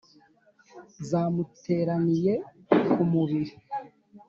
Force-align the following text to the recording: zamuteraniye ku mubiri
zamuteraniye 1.09 2.33
ku 2.91 3.01
mubiri 3.11 3.53